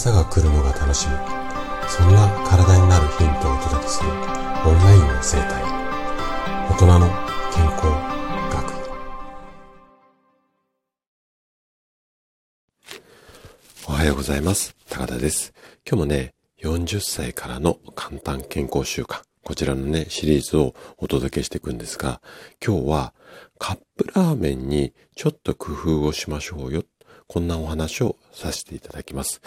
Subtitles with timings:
[0.00, 1.14] 朝が来るのが楽しみ。
[1.86, 4.16] そんな体になるヒントをお届けするオン
[4.78, 5.62] ラインの生態。
[6.70, 7.00] 大人の
[7.52, 7.84] 健康
[8.50, 8.64] 学。
[13.88, 14.74] おはようございます。
[14.88, 15.52] 高田です。
[15.86, 16.32] 今日もね
[16.62, 19.20] 40歳からの簡単健康習慣。
[19.44, 22.22] こちらのね、シリーズをお届けしていくんですが、
[22.66, 23.12] 今日は
[23.58, 26.84] カップラーメンにちょっと工夫をしましょうよ。
[27.26, 29.42] こんなお話をさせていただきます。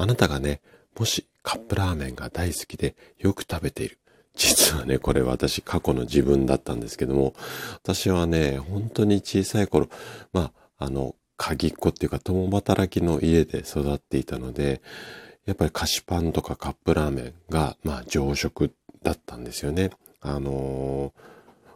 [0.00, 0.60] あなたがね、
[0.98, 3.98] もしカップラーメンが大好きでよく食べている。
[4.34, 7.34] 実はね、これ私過去の自分だったんですけども、
[7.82, 9.88] 私はね、本当に小さい頃、
[10.32, 14.80] まあ、あの、鍵っ子っていうか共働きの家で育っていたので、
[15.46, 18.72] やっぱり菓子パンとかカップラーメンが、まあ、常食
[19.02, 19.90] だったんですよね。
[20.22, 21.12] あの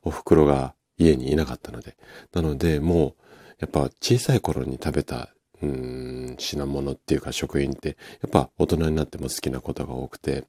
[0.03, 1.97] お袋が家にいなかったので。
[2.33, 3.15] なので、もう、
[3.59, 5.34] やっぱ小さい頃に食べた、
[5.65, 7.95] うん、品物っていうか食品って、や
[8.27, 10.45] っぱ大人になっても好きなことが多くて。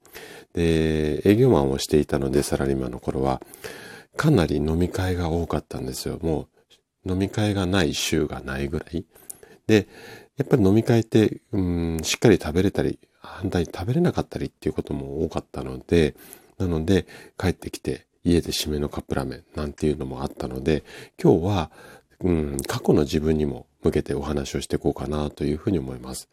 [0.53, 3.41] で、営業マンをしていたので、サラリーマンの頃は、
[4.17, 6.19] かなり飲み会が多かったんですよ。
[6.21, 6.47] も
[7.05, 9.05] う、飲み会がない週がないぐらい。
[9.67, 9.87] で、
[10.37, 16.15] やっぱり飲み会って、うん、しっかり食べれたり、反対に食べれなかったりっていうことも多かったので、
[16.57, 17.05] なので、
[17.37, 20.83] 帰ってきて家で締めのカップラーメンなんていうのもあったので、
[21.21, 21.71] 今日は、
[22.21, 26.27] うん、過去の自分にも向けてお話をしていこうかなというふうに思います。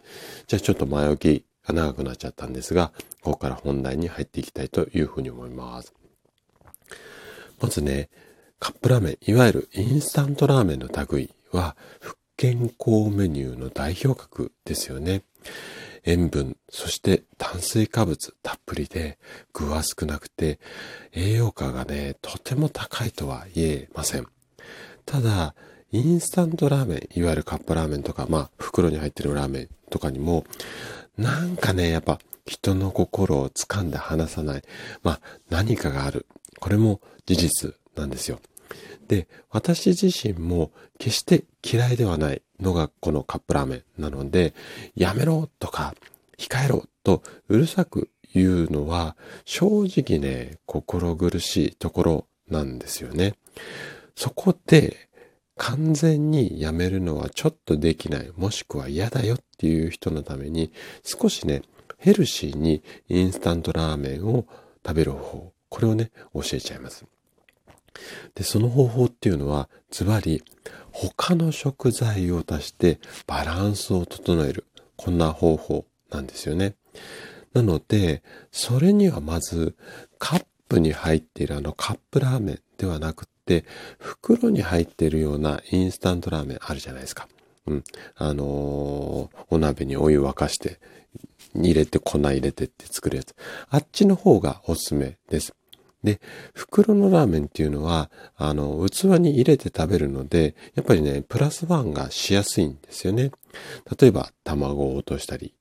[0.47, 5.92] じゃあちょっと前置きが長くなっちゃったんですが、ここから本題に入っていきたいというふうに思います。
[7.61, 8.08] まずね、
[8.58, 15.23] カップラーメン、いわゆるインスタントラーメンの類は、不健康メニューの代表格ですよね。
[16.05, 19.19] 塩分、そして炭水化物たっぷりで、
[19.53, 20.58] 具は少なくて、
[21.12, 24.27] 栄養価がね、とても高いとは言えません。
[25.05, 25.55] ただ、
[25.93, 30.45] インスタントラーメン、いわゆるカップラーメンとか、まあ、袋に入ってるラーメンとかにも、
[31.19, 34.63] なんかね、やっぱ人の心を掴んで離さない、
[35.03, 35.20] まあ、
[35.51, 36.27] 何かがある。
[36.61, 38.41] これも事実なんですよ。
[39.08, 44.55] で、私自身も決して嫌いではないのがこのカップラーメンなので、
[44.95, 45.95] やめろとか
[46.39, 49.14] 控えろとうるさく言うのは
[49.45, 53.35] 正直ね、心苦しいところなんですよね。
[54.17, 55.11] そこで
[55.57, 60.73] 完全にやめるのはちょっとできない、もしくは嫌だよっていう人のために
[61.05, 61.63] 少しね、
[61.98, 64.46] ヘルシーにインスタントラーメンを
[64.85, 67.05] 食べる方法、これをね、教えちゃいます。
[68.35, 70.42] で、その方法っていうのは、ズバリ、
[70.90, 74.67] 他の食材を足してバランスを整える。
[74.96, 76.74] こんな方法なんですよね。
[77.52, 79.77] なので、それにはまず、
[80.19, 83.64] カップに入っているあのカップラーメンではなくって、
[83.98, 87.29] 袋に入ってるようなインスタントラーメンあるじゃないですか。
[87.67, 87.85] うん。
[88.17, 90.80] あのー、お鍋にお湯沸かして、
[91.55, 93.35] 入れて粉入れてって作るやつ。
[93.69, 95.55] あっちの方がおすすめです。
[96.02, 96.20] で、
[96.55, 103.31] 袋のラーメンっていうのは、あの、器に入れて食べるので、やっぱりね、プラスワンがしやすいんですよね。
[104.01, 105.55] 例えば、卵を落としたり、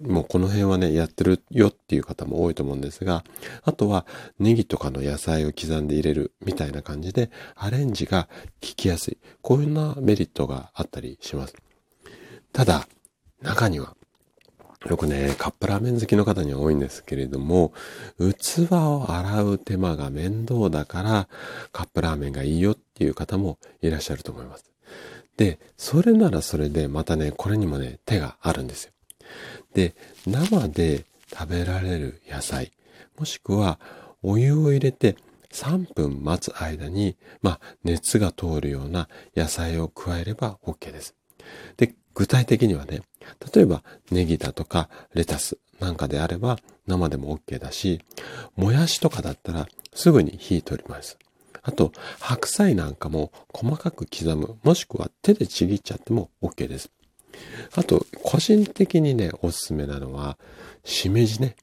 [0.00, 3.24] もうこの辺はね、やってるよっていう方も多いと思うんですが、
[3.62, 4.06] あとは
[4.38, 9.18] ネギとかの野菜を刻んで入れるみたいな感じで、アレンジが効きやすい。
[9.42, 11.54] こういうようなメリットがあったりします。
[12.52, 12.86] ただ、
[13.42, 13.96] 中には
[14.86, 17.72] よくね、カップラーメン好きの方には多いんですけれども、
[18.18, 21.28] 器を洗う手間が面倒だから、
[21.72, 24.70] カップラーメンがいいよっていう方もいらっしゃると思います。
[25.36, 28.92] で、それならそれで、またね、これにもね、手があるんですよ。
[29.74, 29.94] で、
[30.26, 32.72] 生で食べられる野菜、
[33.18, 33.78] もしくは
[34.22, 35.16] お湯を入れて
[35.52, 41.14] 3分待つ間に、まあ、熱が通るような野菜を加えれば OK です。
[41.76, 43.02] で、具体的にはね、
[43.54, 48.00] 例えばネギだとかレタスなんかであれば生でも OK だし、
[48.56, 51.18] もやしとかだったらすぐに火取ります。
[51.62, 56.90] あと、白菜なんかも細かく刻む、もしくは手でちぎっちゃっても OK です。
[57.74, 60.38] あと、個人的にね、おすすめなのは、
[60.84, 61.56] しめじね。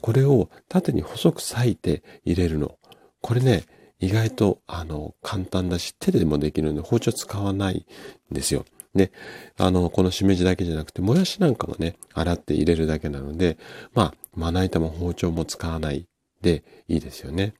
[0.00, 2.78] これを縦に細く裂いて入れるの。
[3.20, 3.64] これね、
[3.98, 7.86] 意外と、あの、簡単だし、手でもできるんで包丁使わない
[8.32, 8.64] んですよ。
[8.94, 9.12] で、
[9.58, 13.58] あの、このしめじだけじゃなくて、もやしなんかもね、洗って入れるだけなので、
[13.94, 16.08] まあ、まな板も包丁も使わない
[16.40, 17.54] でいいですよね。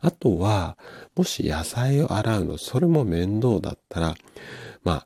[0.00, 0.78] あとは、
[1.14, 4.14] もし野菜を洗うの、それも面倒だったら、
[4.82, 5.04] ま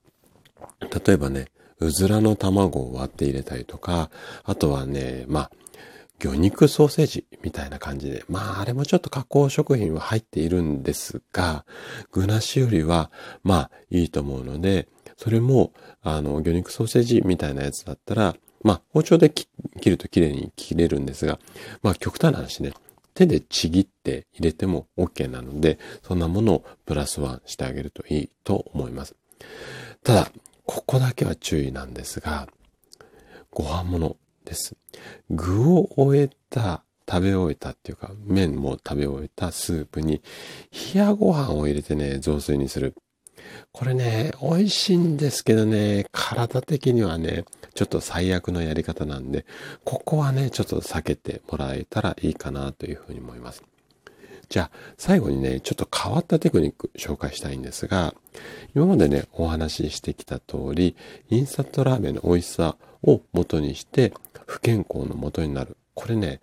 [0.81, 1.47] あ、例えばね、
[1.81, 4.11] うずらの卵を割って入れたりとか、
[4.45, 5.51] あとはね、まあ、
[6.19, 11.65] 魚肉ソーセージみたいな感じで、まああれもちょっと加工食品は入っているんですが、
[12.13, 13.11] 具なしよりは
[13.43, 15.73] まあいいと思うので、それも、
[16.03, 19.49] あの、魚肉ソーセージみたいなやつだったら、まあ、包丁で切
[19.91, 21.39] ると綺麗に切れるんですが、
[21.83, 22.73] まあ極端な話ね、
[23.15, 29.15] 手でちぎって入れても OK なので、そんなものをプラスワンしてあげるといいと思います。
[30.03, 30.31] ただ、
[30.67, 32.49] ここだけは注意なんですが、
[33.51, 34.77] ご飯物です。
[35.31, 40.23] 具を終えた、食べ終えたっていうか、麺も食べ終えたスープに、
[40.95, 42.95] 冷やご飯を入れてね、雑炊にする。
[43.73, 47.45] これね、美味しいんですけどね、体的にはね、
[47.75, 49.45] ちょっと最悪のやり方なんで、
[49.85, 53.63] ここはね、ちょっと避けてもらえたらいいかなというふうに思います。
[54.55, 58.15] じゃあ、最後にね、ちょっと変わったテクニック紹介したいんですが、
[58.73, 60.95] 今までね、お話ししてきた通り、
[61.29, 64.15] インスタントラーメンの美味しさを元にして、
[64.47, 65.77] 不健康の元になる。
[65.95, 66.41] これね、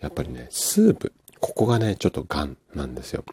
[0.00, 1.12] やっぱりね、スープ。
[1.38, 3.24] ここがね、ちょっとガンなんですよ。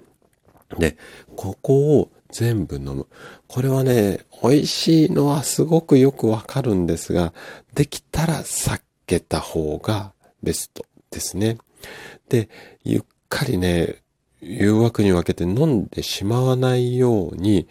[0.77, 0.97] で、
[1.35, 3.07] ここを全部飲む。
[3.47, 7.33] これはね、美味しいのはすごくよくわかるんですが、
[7.73, 10.13] できたら避けた方が
[10.43, 11.57] ベストですね。
[12.29, 12.49] で、
[12.83, 13.95] ゆっかりね、
[14.41, 17.67] 誘惑に分けて飲んでしまわないように、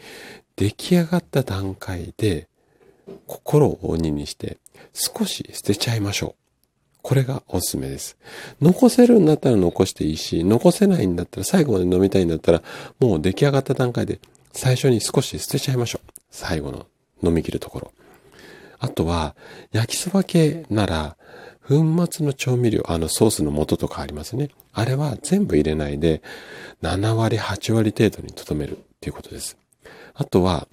[0.57, 2.49] 出来上がった段階で
[3.27, 4.59] 心を鬼にして
[4.93, 6.41] 少し捨てちゃいましょう。
[7.03, 8.19] これがおすすめです。
[8.61, 12.63] 残せるんだったら残していいし、残せないんだったら最後まで飲みたいんだったら、
[12.99, 14.21] もう出来上がった段階で
[14.53, 16.13] 最初に少し捨てちゃいましょう。
[16.31, 16.87] 最後の
[17.23, 17.93] 飲み切るところ。
[18.79, 19.35] あとは、
[19.73, 21.17] 焼きそば系なら、
[21.71, 24.51] 粉末の調味料、あのソースの素とかありますね。
[24.73, 26.21] あれは全部入れないで、
[26.83, 29.57] 7割、8割程度に留めるっていうことです。
[30.15, 30.67] あとは、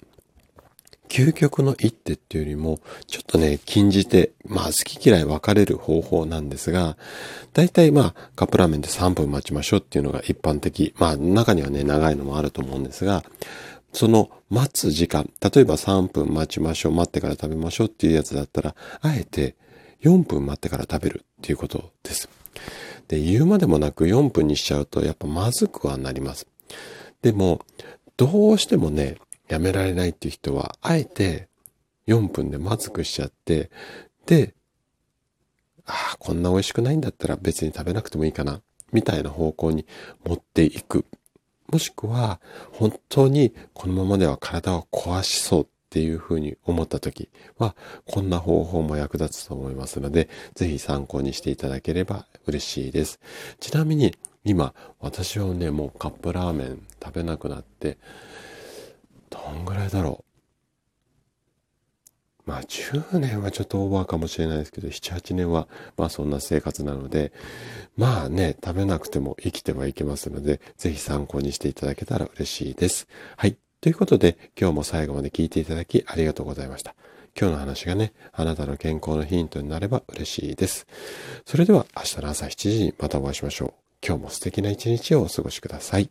[1.08, 6.96] 究極の一手っていうよりも、ちょっとね、禁じて、まあ好き嫌い分かれる方法なんですが、
[7.52, 10.94] 大体まあカップラーメンで3分待ちましょうっていうのが一般的。
[10.98, 13.24] まあ中にはね、長いのもあると思うんですが、
[13.92, 19.54] その待つ時間、例えば3分待ちましょう、待ってから食べましょうっていうやつだったら、あえて
[20.02, 22.28] 4分待ってから食べるっていうことです。
[23.08, 26.46] で、言うまでもなく4分にしちゃうとやっぱまずくはなります。
[27.22, 27.60] でも、
[28.16, 29.16] どうしてもね、
[29.48, 31.48] やめられないっていう人は、あえて
[32.06, 33.70] 4分でまずくしちゃって、
[34.26, 34.54] で、
[35.86, 38.60] ああ、こんな美味しくないんだったら別に食べなくてもいいかな、
[38.92, 39.86] みたいな方向に
[40.24, 41.06] 持っていく。
[41.72, 42.40] もしくは、
[42.72, 47.74] 本当にこのままでは体を壊しそうっていうふうに思った時は、
[48.04, 53.18] こんな方法も役立つと思いますので、ぜひ参考にしていただければ嬉しいです。
[53.58, 54.14] ちなみに、
[54.44, 57.96] 今、私はね、もうカップラーメン食べなくなって、
[59.30, 60.28] どんぐらいだろう。
[62.44, 67.32] まあ10年はちょっとオーバーかもしれないですけど、7、8年はまあそんな生活なので、
[67.96, 73.06] まあね、食べなくても生きてはいけますので、ぜひ参考にしていただけたら嬉しいです。
[73.36, 73.58] はい。
[73.80, 76.96] ということで、今日も最後まで聞いていただきありがとうございました。
[77.38, 80.86] 今日の話がね、あなたの健康のヒントになれば嬉しいです。
[81.46, 83.74] それでは明日の朝7時にまたお会いしましょう。
[84.04, 86.10] 今日も素敵な一日をお過ごしください。